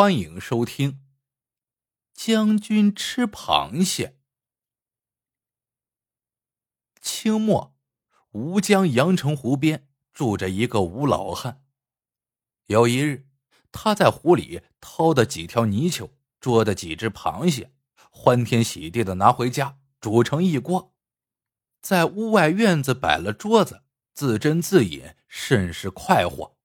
[0.00, 0.92] 欢迎收听
[2.14, 4.06] 《将军吃螃蟹》。
[7.00, 7.76] 清末，
[8.30, 11.64] 吴江阳澄湖边住着一个吴老汉。
[12.66, 13.26] 有一日，
[13.72, 17.72] 他在湖里掏的几条泥鳅，捉的几只螃蟹，
[18.12, 20.94] 欢天喜地的拿回家，煮成一锅，
[21.80, 23.82] 在屋外院子摆了桌子，
[24.14, 26.56] 自斟自饮，甚是快活。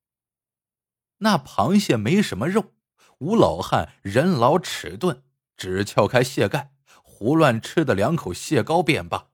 [1.17, 2.75] 那螃蟹没什么肉。
[3.23, 5.23] 吴老汉人老齿钝，
[5.55, 9.29] 只撬开蟹盖，胡乱吃的两口蟹膏便罢。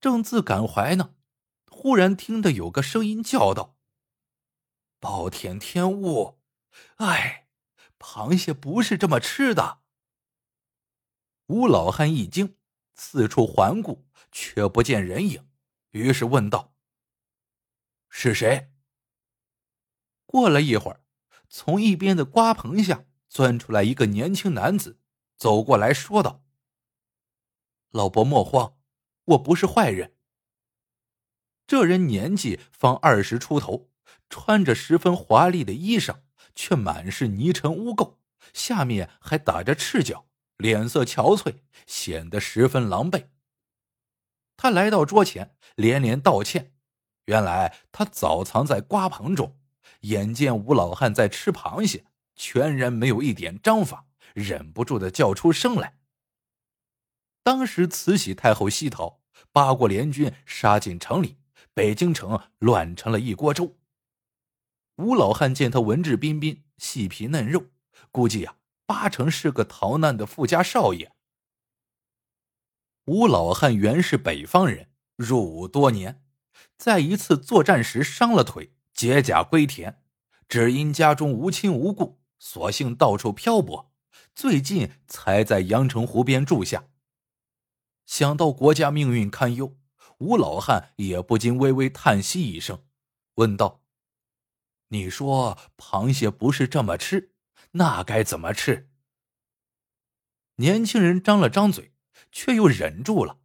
[0.00, 1.14] 正自感怀呢，
[1.70, 3.76] 忽然听得有个声音叫道
[4.98, 6.40] ：“暴殄天物！
[6.96, 7.48] 哎，
[7.98, 9.82] 螃蟹不是这么吃的。”
[11.48, 12.56] 吴老汉一惊，
[12.94, 15.46] 四处环顾，却不见人影，
[15.90, 16.72] 于是问道
[18.08, 18.72] ：“是谁？”
[20.24, 21.02] 过了一会儿。
[21.48, 24.98] 从一边的瓜棚下钻出来一个年轻男子，
[25.36, 26.42] 走过来说道
[27.90, 28.76] ：“老伯莫慌，
[29.24, 30.14] 我不是坏人。”
[31.66, 33.90] 这人年纪方二十出头，
[34.28, 36.20] 穿着十分华丽的衣裳，
[36.54, 38.16] 却满是泥尘污垢，
[38.52, 43.28] 下面还打着赤脚，脸色憔悴，显得十分狼狈。
[44.56, 46.72] 他来到桌前，连连道歉。
[47.24, 49.58] 原来他早藏在瓜棚中。
[50.02, 55.98] 眼见吴老汉在吃螃蟹，全然没有一点章法，忍不住的叫出声来。
[57.42, 59.20] 当时慈禧太后西逃，
[59.52, 61.38] 八国联军杀进城里，
[61.72, 63.76] 北京城乱成了一锅粥。
[64.96, 67.66] 吴老汉见他文质彬彬、细皮嫩肉，
[68.10, 71.12] 估计呀，八成是个逃难的富家少爷。
[73.04, 76.24] 吴老汉原是北方人，入伍多年，
[76.76, 78.72] 在一次作战时伤了腿。
[78.96, 80.02] 解甲归田，
[80.48, 83.92] 只因家中无亲无故，索性到处漂泊。
[84.34, 86.88] 最近才在阳澄湖边住下。
[88.06, 89.76] 想到国家命运堪忧，
[90.18, 92.84] 吴老汉也不禁微微叹息一声，
[93.34, 93.82] 问道
[94.88, 97.34] ：“你说螃蟹不是这么吃，
[97.72, 98.88] 那该怎么吃？”
[100.56, 101.92] 年轻人张了张嘴，
[102.32, 103.40] 却又忍住了，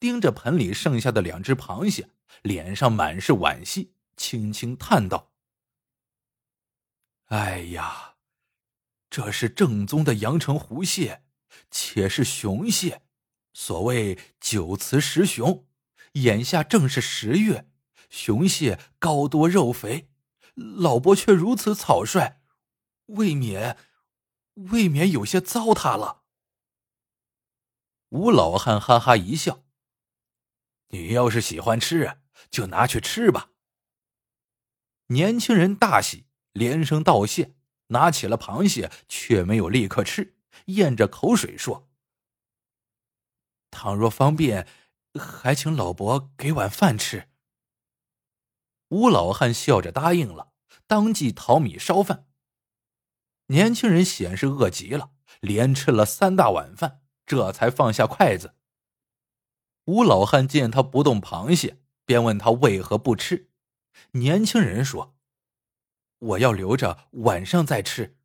[0.00, 2.08] 盯着盆里剩下的两只螃蟹，
[2.40, 3.93] 脸上满是惋惜。
[4.16, 5.32] 轻轻叹道
[7.26, 8.16] ：“哎呀，
[9.10, 11.24] 这是正宗的阳澄湖蟹，
[11.70, 13.02] 且是雄蟹。
[13.52, 15.66] 所谓九雌十雄，
[16.12, 17.70] 眼下正是十月，
[18.10, 20.10] 雄蟹高多肉肥，
[20.54, 22.40] 老伯却如此草率，
[23.06, 23.78] 未免，
[24.54, 26.24] 未免有些糟蹋了。”
[28.10, 29.64] 吴老汉哈哈一笑
[30.90, 32.18] ：“你要是喜欢吃，
[32.50, 33.50] 就拿去吃吧。”
[35.08, 37.54] 年轻人大喜，连声道谢，
[37.88, 41.90] 拿起了螃蟹，却没有立刻吃，咽着口水说
[43.70, 44.66] ：“倘若方便，
[45.18, 47.28] 还请老伯给碗饭吃。”
[48.88, 50.52] 吴老汉笑着答应了，
[50.86, 52.26] 当即淘米烧饭。
[53.48, 55.10] 年轻人显是饿极了，
[55.40, 58.54] 连吃了三大碗饭，这才放下筷子。
[59.86, 63.50] 吴老汉见他不动螃蟹，便问他为何不吃。
[64.12, 65.16] 年轻人说
[66.18, 68.16] ：“我要留着晚上再吃。”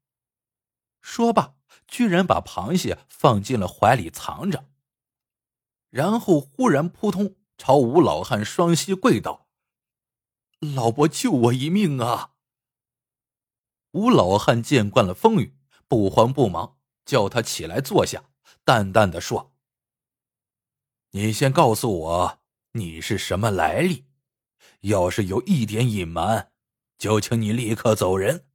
[1.02, 1.56] 说罢，
[1.88, 4.70] 居然把螃蟹放进了怀里藏着，
[5.90, 9.48] 然后忽然扑通朝吴老汉双膝跪倒
[10.76, 12.34] ：“老伯救我一命啊！”
[13.94, 18.26] 吴老汉见惯了风雨，不慌不忙，叫他起来坐下，
[18.64, 19.54] 淡淡的说
[21.12, 22.40] ：“你先告诉我，
[22.74, 24.06] 你是什么来历？”
[24.82, 26.52] 要是有一点隐瞒，
[26.98, 28.48] 就请你立刻走人。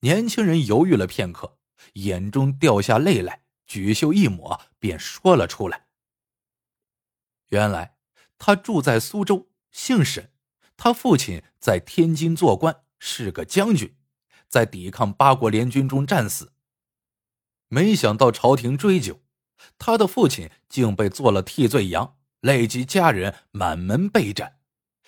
[0.00, 1.58] 年轻人犹豫了片刻，
[1.94, 5.86] 眼中掉下泪来，举袖一抹，便说了出来。
[7.48, 7.96] 原来
[8.38, 10.32] 他住在苏州，姓沈，
[10.76, 13.96] 他父亲在天津做官，是个将军，
[14.48, 16.52] 在抵抗八国联军中战死。
[17.68, 19.22] 没想到朝廷追究，
[19.78, 22.18] 他的父亲竟被做了替罪羊。
[22.44, 24.58] 累及家人满门被斩，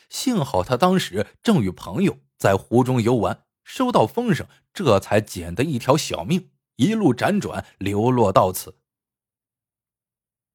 [0.09, 8.79] 幸好他当时正与朋友在湖中游玩，收到风声，这才捡得一条小命，一路辗转流落到此。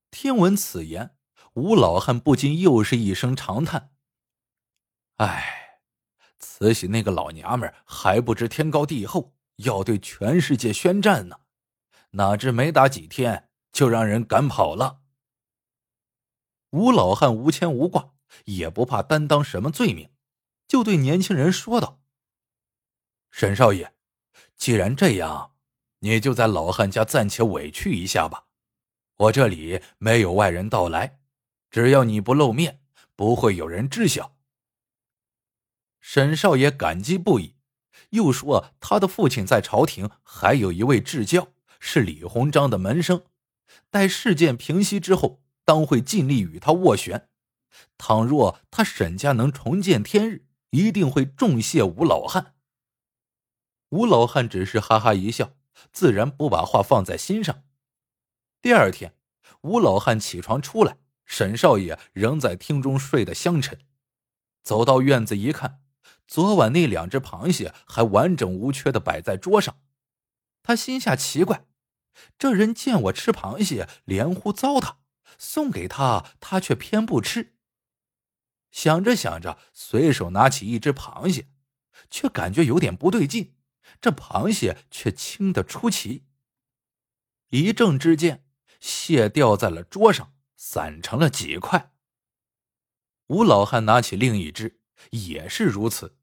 [0.09, 1.15] 听闻此言，
[1.53, 3.91] 吴老汉不禁又是一声长叹
[5.17, 5.81] ：“唉，
[6.39, 11.41] 慈禧那个老娘们还不知天高地厚，要对全世界宣战呢，
[12.13, 15.00] 哪知没打几天就让人赶跑了。”
[16.71, 18.13] 吴老汉无牵无挂，
[18.45, 20.09] 也不怕担当什么罪名，
[20.67, 22.01] 就对年轻人说道
[23.29, 23.93] ：“沈少爷，
[24.55, 25.53] 既然这样，
[25.99, 28.45] 你就在老汉家暂且委屈一下吧。
[29.17, 31.19] 我这里没有外人到来，
[31.69, 32.81] 只要你不露面，
[33.17, 34.37] 不会有人知晓。”
[35.99, 37.55] 沈少爷感激不已，
[38.11, 41.49] 又说他的父亲在朝廷还有一位至交，
[41.81, 43.25] 是李鸿章的门生，
[43.89, 45.40] 待事件平息之后，
[45.71, 47.29] 当会尽力与他斡旋。
[47.97, 52.55] 倘若他沈家能重见天日，一定会重谢吴老汉。
[53.91, 55.53] 吴老汉只是哈哈一笑，
[55.93, 57.63] 自然不把话放在心上。
[58.61, 59.15] 第二天，
[59.61, 63.79] 吴老汉起床出来，沈少爷仍在厅中睡得香沉。
[64.61, 65.79] 走到院子一看。
[66.27, 69.77] 昨晚那两只螃蟹还完整无缺的摆在桌上，
[70.63, 71.65] 他心下奇怪，
[72.37, 74.95] 这人见我吃螃蟹，连呼糟蹋，
[75.37, 77.55] 送给他，他却偏不吃。
[78.71, 81.49] 想着想着，随手拿起一只螃蟹，
[82.09, 83.55] 却感觉有点不对劲，
[83.99, 86.25] 这螃蟹却轻得出奇。
[87.49, 88.45] 一怔之间，
[88.79, 91.91] 蟹掉在了桌上，散成了几块。
[93.27, 94.79] 吴老汉拿起另一只，
[95.11, 96.17] 也是如此。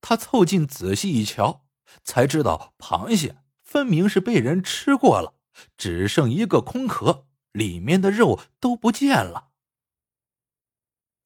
[0.00, 1.66] 他凑近仔细一瞧，
[2.02, 5.34] 才知道螃蟹分明是被人吃过了，
[5.76, 9.50] 只剩一个空壳，里面的肉都不见了。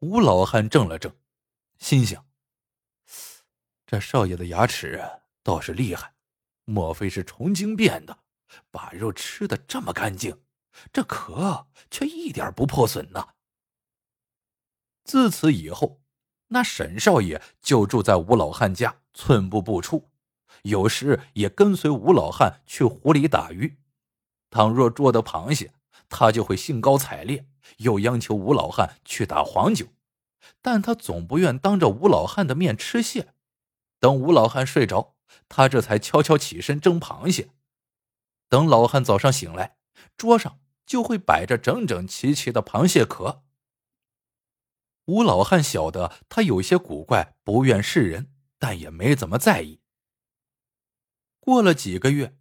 [0.00, 1.14] 吴老汉怔了怔，
[1.78, 2.26] 心想：
[3.86, 5.02] 这少爷的牙齿
[5.42, 6.14] 倒是厉害，
[6.64, 8.18] 莫非是虫精变的，
[8.70, 10.42] 把肉吃的这么干净，
[10.92, 13.28] 这壳却一点不破损呢？
[15.04, 16.00] 自此以后。
[16.48, 20.10] 那沈少爷就住在吴老汉家，寸步不出，
[20.62, 23.78] 有时也跟随吴老汉去湖里打鱼。
[24.50, 25.74] 倘若捉得螃蟹，
[26.16, 27.44] 他就会兴高采烈，
[27.78, 29.88] 又央求吴老汉去打黄酒。
[30.62, 33.34] 但他总不愿当着吴老汉的面吃蟹。
[33.98, 35.16] 等吴老汉睡着，
[35.48, 37.50] 他这才悄悄起身蒸螃蟹。
[38.48, 39.76] 等老汉早上醒来，
[40.16, 43.42] 桌上就会摆着整整齐齐的螃蟹壳。
[45.06, 48.30] 吴老汉晓得他有些古怪，不愿示人，
[48.60, 49.80] 但也没怎么在意。
[51.40, 52.36] 过了几个月，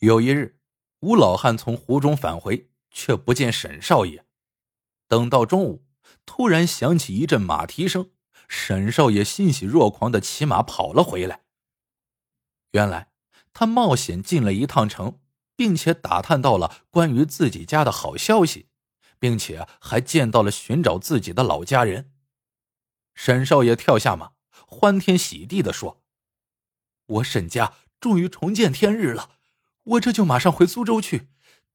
[0.00, 0.58] 有一日，
[1.00, 4.24] 吴老汉从湖中返回，却不见沈少爷。
[5.06, 5.84] 等到中午，
[6.24, 8.10] 突然响起一阵马蹄声，
[8.48, 11.42] 沈少爷欣喜若狂的骑马跑了回来。
[12.70, 13.10] 原来
[13.52, 15.20] 他冒险进了一趟城，
[15.54, 18.70] 并且打探到了关于自己家的好消息。
[19.20, 22.12] 并且还见到了寻找自己的老家人。
[23.14, 24.32] 沈少爷跳下马，
[24.66, 26.02] 欢天喜地的说
[27.06, 29.30] ：“我沈家终于重见天日了，
[29.84, 31.28] 我这就马上回苏州去，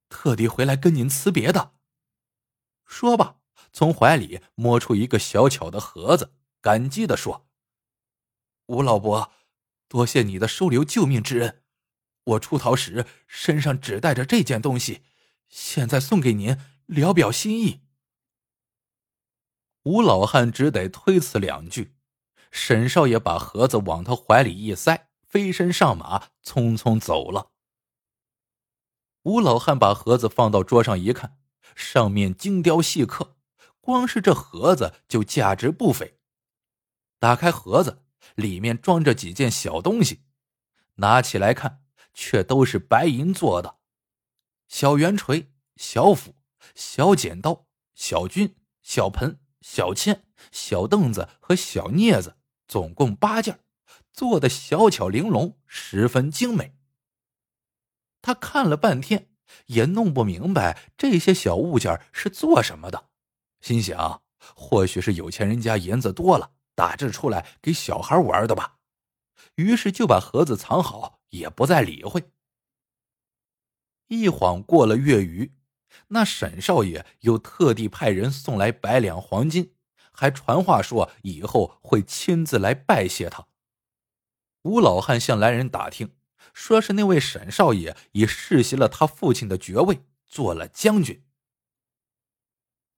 [0.10, 1.76] 特地回来跟您辞别的。”
[2.86, 3.38] 说罢，
[3.72, 7.48] 从怀里摸出一个小巧的盒子，感激的说
[8.68, 9.32] ：“吴老伯，
[9.88, 11.64] 多谢你的收留救命之恩，
[12.24, 15.04] 我出逃时身上只带着这件东西，
[15.48, 16.58] 现在送给您。”
[16.90, 17.82] 聊表心意，
[19.84, 21.96] 吴老汉只得推辞两句。
[22.50, 27.52] 沈少爷把盒子往他怀里一塞，飞身上马，匆匆走了。
[29.24, 31.38] 吴老汉把盒子放到桌上一看，
[31.76, 33.36] 上面精雕细刻，
[33.80, 36.20] 光是这盒子就价值不菲。
[37.20, 38.04] 打开盒子，
[38.36, 40.24] 里面装着几件小东西，
[40.96, 43.76] 拿起来看，却都是白银做的，
[44.68, 46.36] 小圆锤、小斧。
[46.76, 48.54] 小剪刀、小军、
[48.84, 52.36] 小盆、小签、小凳子和小镊子，
[52.68, 53.62] 总共八件，
[54.12, 56.78] 做的小巧玲珑，十分精美。
[58.22, 59.30] 他看了半天，
[59.68, 63.10] 也弄不明白这些小物件是做什么的，
[63.62, 64.22] 心想
[64.56, 68.78] 或许是有钱人家银子多了，打制出来给小孩玩的吧。
[69.56, 72.32] 于是就把盒子藏好，也不再理会。
[74.08, 75.56] 一晃过了月余。
[76.10, 79.74] 那沈少爷又特地派人送来百两黄金，
[80.12, 83.48] 还传话说以后会亲自来拜谢他。
[84.62, 86.16] 吴老汉向来人打听，
[86.54, 91.24] 说是那位沈少爷已世袭了他父亲的爵位，做了将军。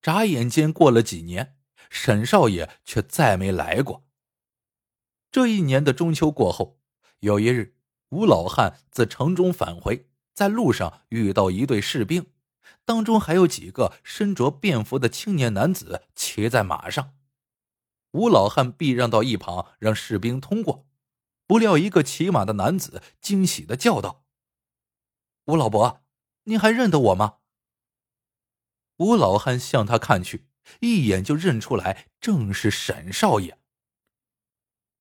[0.02, 1.58] 眨眼间过了几年，
[1.90, 4.08] 沈少爷却再没来过。
[5.32, 6.80] 这一年的中秋过后，
[7.20, 7.76] 有一日，
[8.10, 12.26] 吴老汉自城中返回，在路上遇到一队士兵。
[12.84, 17.14] 当中还有几个身着便服的青年男子骑在马上，
[18.12, 20.88] 吴老汉避让到一旁，让士兵通过。
[21.52, 24.24] 不料一个骑马的男子惊喜的叫道
[25.48, 26.02] ：“吴老伯，
[26.44, 27.40] 您还认得我吗？”
[29.00, 30.48] 吴老汉向他看去，
[30.80, 33.60] 一眼就认出来，正是沈少爷。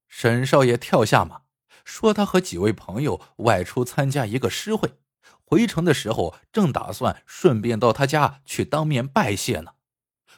[0.08, 1.42] 沈少爷跳下马，
[1.84, 4.98] 说他和几位朋友外出参加一个诗会，
[5.44, 9.74] 回城的时候正打算顺便到他家去当面拜谢呢。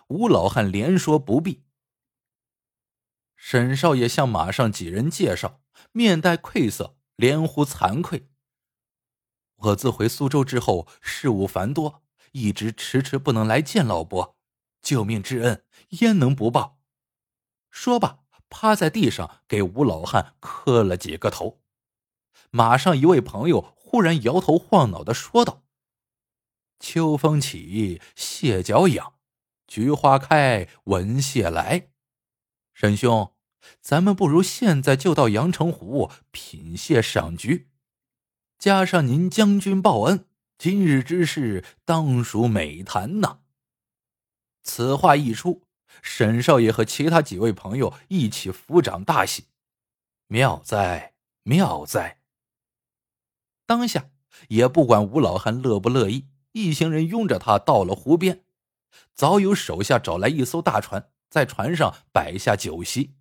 [0.09, 1.65] 吴老汉连说不必。
[3.35, 8.29] 沈少爷向马上几人介绍，面带愧色，连呼惭愧。
[9.57, 14.37] 我自回苏州之后，事务繁多，一直迟迟不能来见老伯，
[14.81, 15.65] 救命之恩
[16.01, 16.79] 焉能不报？
[17.71, 21.61] 说罢，趴在地上给吴老汉磕了几个头。
[22.51, 25.63] 马上一位朋友忽然摇头晃脑的说道
[26.81, 29.15] ：“秋风起，蟹脚痒，
[29.67, 31.91] 菊花开，闻蟹来。”
[32.75, 33.33] 沈兄，
[33.81, 37.69] 咱们不如现在就到阳澄湖品谢赏菊，
[38.59, 40.27] 加上您将军报恩，
[40.59, 43.41] 今日之事当属美谈呐。
[44.63, 45.63] 此话一出，
[46.03, 49.47] 沈少爷和其他几位朋友一起抚掌大喜，
[50.29, 52.19] 妙哉妙哉！
[53.67, 54.11] 当下
[54.49, 58.45] 也不管吴老汉乐不乐意，一行人拥着他到了湖边，
[59.15, 61.11] 早有手下找来一艘大船。
[61.29, 63.15] 在船上摆下酒席，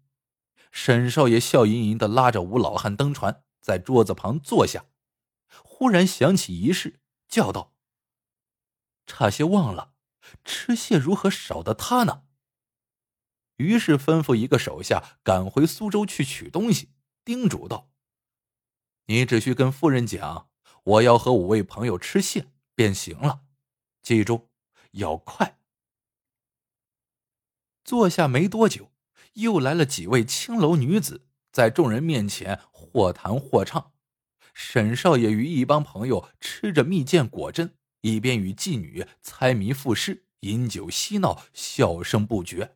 [0.71, 4.85] 沈少爷笑吟吟的拉着吴老汉登船，在桌子旁坐下。
[5.63, 7.73] 忽然想起一事，叫道
[9.05, 9.93] ：“差些忘了，
[10.45, 12.23] 吃蟹如何少得他呢？”
[13.57, 17.91] 于是吩咐一个手下赶回苏州去取东西，叮嘱道
[19.05, 20.49] ：“你只需跟夫人讲，
[20.83, 23.41] 我要和五位朋友吃蟹便行了，
[24.01, 24.49] 记住，
[24.91, 25.59] 要快。”
[27.83, 28.90] 坐下没多久，
[29.33, 33.91] 又来了几位青楼女子，在众人面前或弹或唱。
[34.53, 42.75] 沈少爷与一帮朋友吃着蜜饯果珍，一边与妓女猜谜赋诗、饮酒嬉闹，笑声不绝。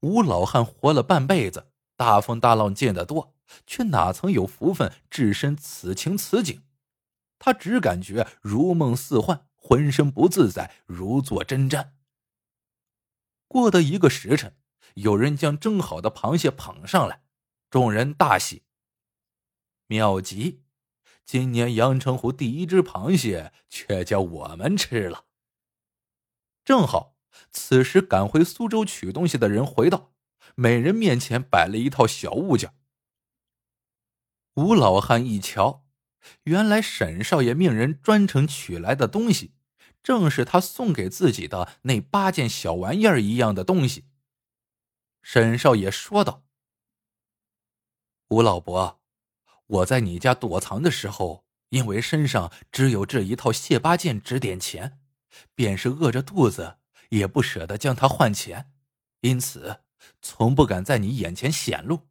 [0.00, 3.34] 吴老汉活了半辈子，大风大浪见得多，
[3.66, 6.62] 却哪曾有福分置身此情此景？
[7.38, 11.88] 他只感觉如梦似幻，浑身不自在，如坐针毡。
[13.48, 14.54] 过得一个时辰，
[14.96, 17.22] 有人将蒸好的螃蟹捧上来，
[17.68, 18.62] 众人大喜。
[19.88, 20.62] 妙极，
[21.26, 25.26] 今年阳澄湖第一只螃蟹却叫我们吃了。
[26.64, 27.14] 正好，
[27.50, 30.14] 此时赶回苏州取东西的人回到，
[30.54, 32.74] 每人面前摆了一套小物件。
[34.54, 35.84] 吴老汉一瞧，
[36.44, 39.52] 原来沈少爷命人专程取来的东西。
[40.02, 44.06] 正是他送给自己的那八件小玩意儿一样的东西。
[45.28, 46.44] 沈少爷说道
[48.30, 49.02] ：“吴老伯，
[49.66, 55.00] 我在你家躲藏的时候，因为身上只有这一套蟹八件值点钱，
[55.52, 56.78] 便是饿着肚子
[57.08, 58.72] 也不舍得将它换钱，
[59.22, 59.82] 因此
[60.22, 62.06] 从不敢在你眼前显露。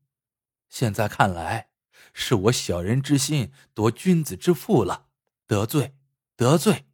[0.68, 1.70] 现在看来，
[2.12, 5.08] 是我小人之心夺君子之腹了，
[5.48, 5.96] 得罪，
[6.36, 6.86] 得罪。”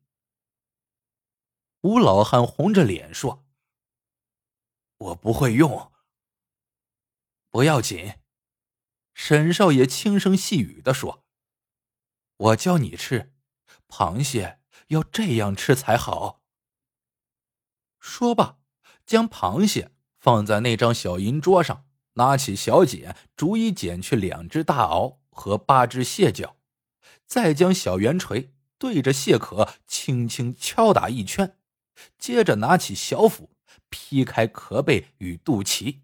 [1.82, 3.44] 吴老汉红着脸说
[5.00, 5.90] ：“我不会用，
[7.51, 8.15] 不要紧。”
[9.13, 11.24] 沈少爷轻声细语的说
[12.38, 13.34] ：“我教你吃，
[13.88, 16.41] 螃蟹要这样吃才好。”
[18.00, 18.58] 说罢，
[19.05, 26.58] 将螃蟹放在那张小银桌上，拿起小剪，逐一剪去两只大螯和八只蟹脚，
[27.27, 31.60] 再将小圆锤对着蟹壳轻轻敲打一圈。
[32.17, 33.51] 接着拿起小斧
[33.89, 36.00] 劈开壳背与肚脐。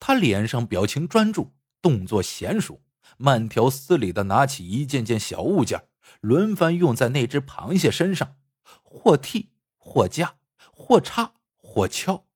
[0.00, 1.52] 他脸上表情专注，
[1.82, 2.82] 动作娴熟，
[3.16, 5.88] 慢条斯理的拿起一件件小物件，
[6.20, 8.36] 轮番用在那只螃蟹身上，
[8.82, 10.36] 或剔，或夹，
[10.72, 12.26] 或插，或敲，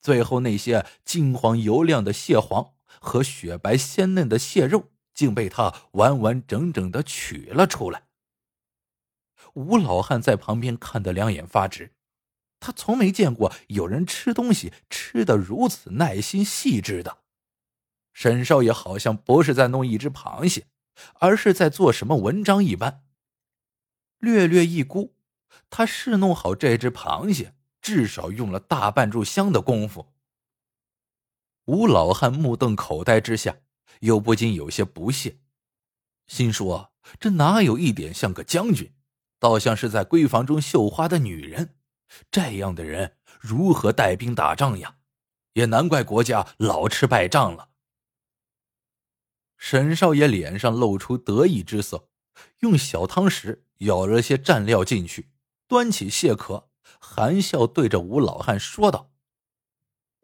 [0.00, 8.04] 最后那些金黄油亮的蟹黄和雪白鲜嫩的蟹肉，竟被他完完整整的取了出来。
[9.54, 11.92] 吴老汉在旁边看得两眼发直，
[12.60, 17.18] 他从没见过有人吃东西吃得如此耐心细致的。
[18.12, 20.66] 沈少爷好像不是在弄一只螃蟹，
[21.14, 23.04] 而是在做什么文章一般。
[24.18, 25.14] 略略一估，
[25.70, 30.12] 他试弄好这只螃蟹，至少用了大半炷香的功夫。
[31.64, 33.56] 吴老汉目瞪口呆之下，
[34.00, 35.38] 又不禁有些不屑，
[36.26, 38.92] 心说：这哪有一点像个将军？
[39.38, 41.76] 倒像是在闺房中绣花的女人，
[42.30, 44.96] 这样的人如何带兵打仗呀？
[45.54, 47.70] 也难怪国家老吃败仗了。
[49.56, 52.08] 沈少爷脸上露出得意之色，
[52.60, 55.30] 用小汤匙舀了些蘸料进去，
[55.66, 59.10] 端起蟹壳，含笑对着吴老汉说道：“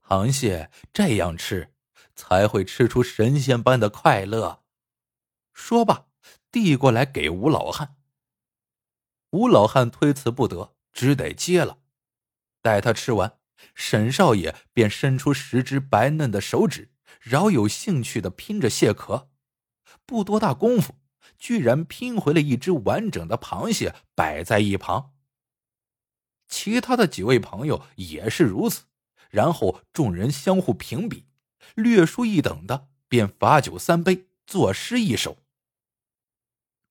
[0.07, 1.75] 螃蟹这样吃，
[2.15, 4.63] 才会吃出神仙般的快乐。”
[5.53, 6.07] 说罢，
[6.53, 7.97] 递过来给吴老汉。
[9.31, 11.81] 吴老汉推辞不得，只得接了。
[12.63, 13.39] 待他吃完，
[13.75, 19.31] 沈少爷便伸出十只白嫩的手指，饶有兴趣的拼着蟹壳。
[20.07, 20.95] 不多大功夫，
[21.39, 25.13] 居然拼回了一只完整的螃蟹，摆在一旁。
[26.49, 28.85] 其他的几位朋友也是如此。
[29.29, 31.27] 然后众人相互评比，
[31.75, 35.37] 略输一等的便罚酒三杯，作诗一首。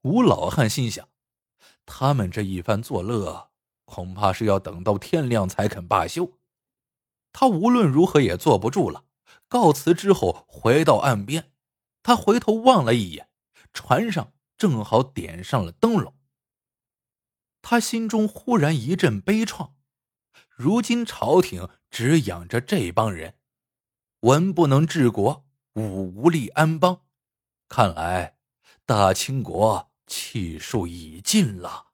[0.01, 1.09] 吴老汉心想，
[1.87, 3.49] 他们这一番作乐，
[3.85, 6.33] 恐怕是要等到天亮才肯罢休。
[7.31, 9.05] 他无论如何也坐不住了，
[9.47, 11.51] 告辞之后回到岸边，
[12.03, 13.29] 他回头望了一眼，
[13.73, 16.13] 船上正好点上了灯笼。
[17.61, 19.71] 他心中忽然一阵悲怆，
[20.55, 21.69] 如今朝廷。
[21.91, 23.35] 只养着这帮人，
[24.19, 27.05] 文不能治国，武无力安邦。
[27.69, 28.35] 看来
[28.85, 31.93] 大清国气数已尽了。